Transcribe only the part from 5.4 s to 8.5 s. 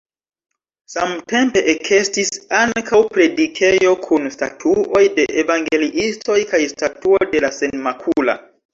evangeliistoj kaj statuo de la Senmakula.